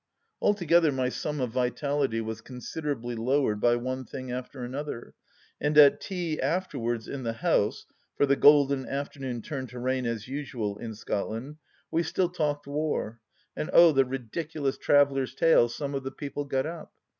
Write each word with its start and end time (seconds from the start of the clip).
Altogether 0.41 0.91
my 0.91 1.09
sum 1.09 1.39
of 1.39 1.51
vitality 1.51 2.21
was 2.21 2.41
considerably 2.41 3.13
lowered 3.15 3.61
by 3.61 3.75
one 3.75 4.03
thing 4.03 4.31
after 4.31 4.63
another, 4.63 5.13
and 5.61 5.77
at 5.77 6.01
tea 6.01 6.41
afterwards 6.41 7.07
in 7.07 7.21
the 7.21 7.33
house— 7.33 7.85
for 8.17 8.25
the 8.25 8.35
golden 8.35 8.87
afternoon 8.87 9.43
turned 9.43 9.69
to 9.69 9.77
rain 9.77 10.07
as 10.07 10.27
usual 10.27 10.75
in 10.79 10.95
Scotland— 10.95 11.57
we 11.91 12.01
still 12.01 12.29
talked 12.29 12.65
War, 12.65 13.19
and 13.55 13.69
oh, 13.73 13.91
the 13.91 14.03
ridiculous 14.03 14.75
travellers' 14.79 15.35
tales 15.35 15.75
some 15.75 15.93
of 15.93 16.01
the 16.03 16.09
people 16.09 16.45
got 16.45 16.65
up 16.65 16.91